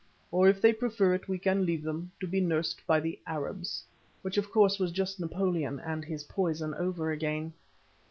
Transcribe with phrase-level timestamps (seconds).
[0.31, 3.83] Or if they prefer it, we can leave them to be nursed by the Arabs,"
[4.23, 7.53] which of course was just Napoleon and his poison over again.